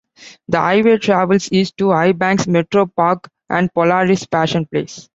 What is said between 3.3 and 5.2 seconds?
and Polaris Fashion Place.